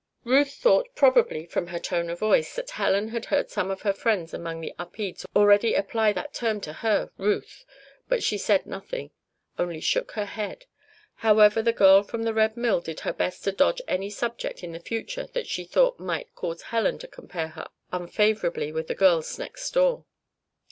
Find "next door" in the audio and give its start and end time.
19.37-20.05